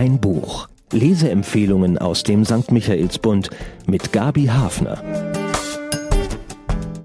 [0.00, 0.66] Ein Buch.
[0.92, 2.72] Leseempfehlungen aus dem St.
[2.72, 3.50] Michaelsbund
[3.86, 5.04] mit Gabi Hafner.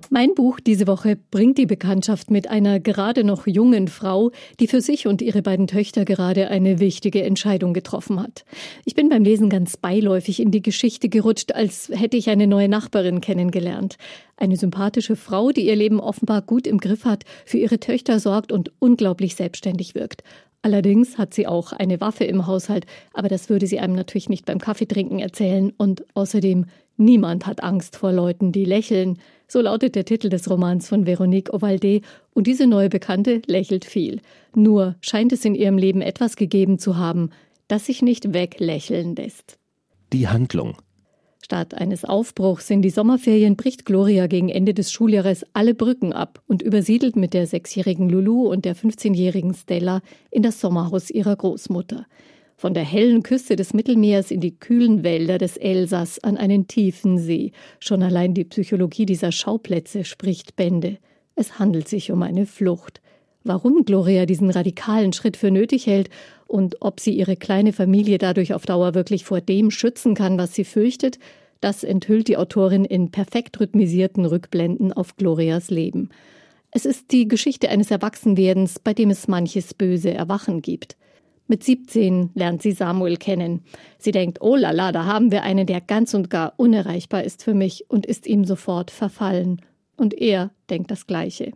[0.10, 4.32] Mein Buch diese Woche bringt die Bekanntschaft mit einer gerade noch jungen Frau,
[4.62, 8.46] die für sich und ihre beiden Töchter gerade eine wichtige Entscheidung getroffen hat.
[8.86, 12.70] Ich bin beim Lesen ganz beiläufig in die Geschichte gerutscht, als hätte ich eine neue
[12.70, 13.98] Nachbarin kennengelernt.
[14.38, 18.54] Eine sympathische Frau, die ihr Leben offenbar gut im Griff hat, für ihre Töchter sorgt
[18.54, 20.24] und unglaublich selbstständig wirkt.
[20.66, 24.48] Allerdings hat sie auch eine Waffe im Haushalt, aber das würde sie einem natürlich nicht
[24.48, 25.72] beim Kaffeetrinken erzählen.
[25.78, 26.66] Und außerdem,
[26.98, 29.20] niemand hat Angst vor Leuten, die lächeln.
[29.48, 32.02] So lautet der Titel des Romans von Veronique Ovalde,
[32.34, 34.22] und diese neue Bekannte lächelt viel.
[34.56, 37.30] Nur scheint es in ihrem Leben etwas gegeben zu haben,
[37.68, 39.60] das sich nicht weglächeln lässt.
[40.14, 40.78] Die Handlung.
[41.46, 46.42] Statt eines Aufbruchs in die Sommerferien bricht Gloria gegen Ende des Schuljahres alle Brücken ab
[46.48, 52.08] und übersiedelt mit der sechsjährigen Lulu und der 15-jährigen Stella in das Sommerhaus ihrer Großmutter.
[52.56, 57.20] Von der hellen Küste des Mittelmeers in die kühlen Wälder des Elsass an einen tiefen
[57.20, 57.52] See.
[57.80, 60.98] Schon allein die Psychologie dieser Schauplätze spricht Bände.
[61.36, 63.02] Es handelt sich um eine Flucht.
[63.44, 66.10] Warum Gloria diesen radikalen Schritt für nötig hält
[66.48, 70.54] und ob sie ihre kleine Familie dadurch auf Dauer wirklich vor dem schützen kann, was
[70.54, 71.20] sie fürchtet,
[71.62, 76.10] das enthüllt die Autorin in perfekt rhythmisierten Rückblenden auf Glorias Leben.
[76.72, 80.98] Es ist die Geschichte eines Erwachsenwerdens, bei dem es manches böse Erwachen gibt.
[81.48, 83.62] Mit 17 lernt sie Samuel kennen.
[83.98, 87.54] Sie denkt, oh lala, da haben wir einen, der ganz und gar unerreichbar ist für
[87.54, 89.62] mich und ist ihm sofort verfallen.
[89.96, 91.52] Und er denkt das Gleiche.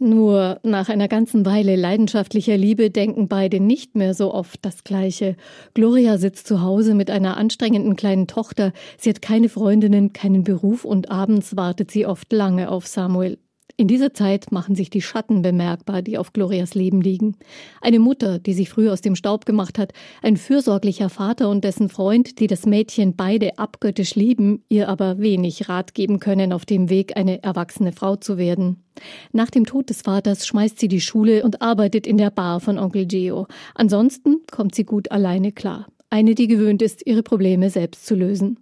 [0.00, 5.36] Nur nach einer ganzen Weile leidenschaftlicher Liebe denken beide nicht mehr so oft das Gleiche.
[5.74, 8.72] Gloria sitzt zu Hause mit einer anstrengenden kleinen Tochter.
[8.96, 13.38] Sie hat keine Freundinnen, keinen Beruf und abends wartet sie oft lange auf Samuel.
[13.80, 17.36] In dieser Zeit machen sich die Schatten bemerkbar, die auf Glorias Leben liegen.
[17.80, 21.88] Eine Mutter, die sich früh aus dem Staub gemacht hat, ein fürsorglicher Vater und dessen
[21.88, 26.90] Freund, die das Mädchen beide abgöttisch lieben, ihr aber wenig Rat geben können, auf dem
[26.90, 28.82] Weg eine erwachsene Frau zu werden.
[29.30, 32.80] Nach dem Tod des Vaters schmeißt sie die Schule und arbeitet in der Bar von
[32.80, 33.46] Onkel Geo.
[33.76, 35.86] Ansonsten kommt sie gut alleine klar.
[36.10, 38.58] Eine, die gewöhnt ist, ihre Probleme selbst zu lösen.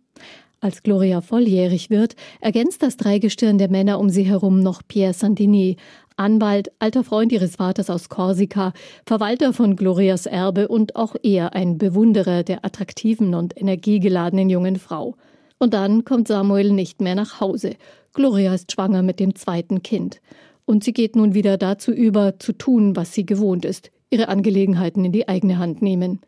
[0.60, 5.76] Als Gloria volljährig wird, ergänzt das Dreigestirn der Männer um sie herum noch Pierre Santini,
[6.16, 8.72] Anwalt, alter Freund ihres Vaters aus Korsika,
[9.04, 15.14] Verwalter von Glorias Erbe und auch er ein Bewunderer der attraktiven und energiegeladenen jungen Frau.
[15.58, 17.74] Und dann kommt Samuel nicht mehr nach Hause.
[18.14, 20.22] Gloria ist schwanger mit dem zweiten Kind.
[20.64, 25.04] Und sie geht nun wieder dazu über, zu tun, was sie gewohnt ist, ihre Angelegenheiten
[25.04, 26.20] in die eigene Hand nehmen.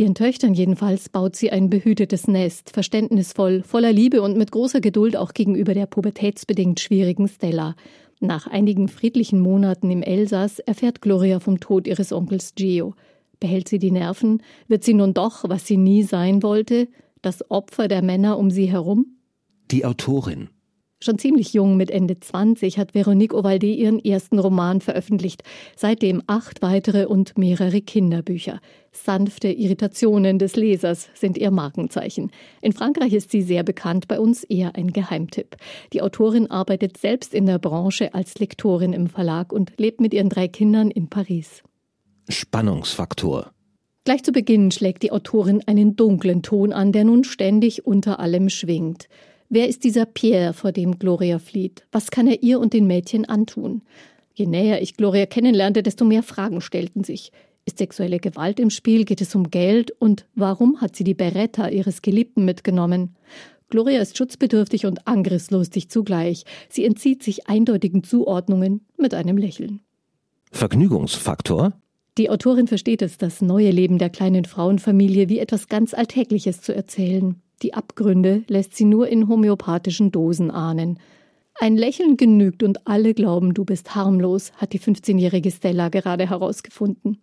[0.00, 5.16] Ihren Töchtern jedenfalls baut sie ein behütetes Nest, verständnisvoll, voller Liebe und mit großer Geduld
[5.16, 7.74] auch gegenüber der pubertätsbedingt schwierigen Stella.
[8.20, 12.94] Nach einigen friedlichen Monaten im Elsass erfährt Gloria vom Tod ihres Onkels Gio.
[13.40, 14.40] Behält sie die Nerven?
[14.68, 16.86] Wird sie nun doch, was sie nie sein wollte,
[17.20, 19.18] das Opfer der Männer um sie herum?
[19.72, 20.48] Die Autorin
[21.00, 25.44] Schon ziemlich jung, mit Ende 20, hat Veronique Ovalde ihren ersten Roman veröffentlicht,
[25.76, 28.60] seitdem acht weitere und mehrere Kinderbücher.
[28.90, 32.32] Sanfte Irritationen des Lesers sind ihr Markenzeichen.
[32.62, 35.56] In Frankreich ist sie sehr bekannt, bei uns eher ein Geheimtipp.
[35.92, 40.30] Die Autorin arbeitet selbst in der Branche als Lektorin im Verlag und lebt mit ihren
[40.30, 41.62] drei Kindern in Paris.
[42.28, 43.52] Spannungsfaktor
[44.02, 48.48] Gleich zu Beginn schlägt die Autorin einen dunklen Ton an, der nun ständig unter allem
[48.48, 49.06] schwingt.
[49.50, 51.86] Wer ist dieser Pierre, vor dem Gloria flieht?
[51.90, 53.80] Was kann er ihr und den Mädchen antun?
[54.34, 57.32] Je näher ich Gloria kennenlernte, desto mehr Fragen stellten sich.
[57.64, 59.04] Ist sexuelle Gewalt im Spiel?
[59.04, 59.90] Geht es um Geld?
[59.98, 63.16] Und warum hat sie die Beretta ihres Geliebten mitgenommen?
[63.70, 66.44] Gloria ist schutzbedürftig und angriffslustig zugleich.
[66.68, 69.80] Sie entzieht sich eindeutigen Zuordnungen mit einem Lächeln.
[70.52, 71.72] Vergnügungsfaktor?
[72.18, 76.74] Die Autorin versteht es, das neue Leben der kleinen Frauenfamilie wie etwas ganz Alltägliches zu
[76.74, 77.40] erzählen.
[77.62, 80.98] Die Abgründe lässt sie nur in homöopathischen Dosen ahnen.
[81.60, 87.20] Ein Lächeln genügt und alle glauben, du bist harmlos, hat die 15-jährige Stella gerade herausgefunden.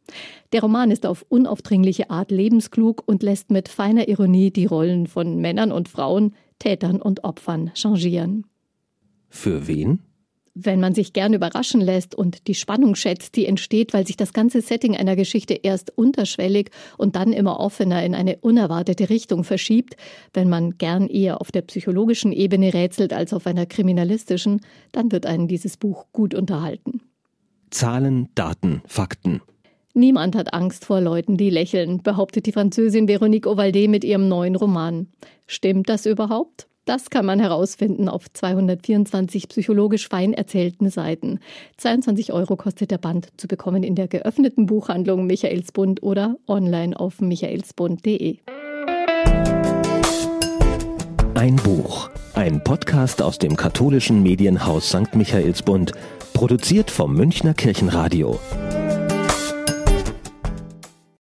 [0.52, 5.40] Der Roman ist auf unaufdringliche Art lebensklug und lässt mit feiner Ironie die Rollen von
[5.40, 8.46] Männern und Frauen, Tätern und Opfern changieren.
[9.30, 10.00] Für wen?
[10.58, 14.32] Wenn man sich gern überraschen lässt und die Spannung schätzt, die entsteht, weil sich das
[14.32, 19.98] ganze Setting einer Geschichte erst unterschwellig und dann immer offener in eine unerwartete Richtung verschiebt,
[20.34, 24.62] wenn man gern eher auf der psychologischen Ebene rätselt als auf einer kriminalistischen,
[24.94, 27.02] dann wird einen dieses Buch gut unterhalten.
[27.70, 29.42] Zahlen, Daten, Fakten.
[29.94, 34.56] Niemand hat Angst vor Leuten, die lächeln, behauptet die Französin Veronique Ovalde mit ihrem neuen
[34.56, 35.08] Roman.
[35.48, 36.68] Stimmt das überhaupt?
[36.86, 41.40] Das kann man herausfinden auf 224 psychologisch fein erzählten Seiten.
[41.78, 47.22] 22 Euro kostet der Band zu bekommen in der geöffneten Buchhandlung Michaelsbund oder online auf
[47.22, 48.38] michaelsbund.de.
[51.34, 55.16] Ein Buch, ein Podcast aus dem katholischen Medienhaus St.
[55.16, 55.92] Michaelsbund,
[56.34, 58.40] produziert vom Münchner Kirchenradio.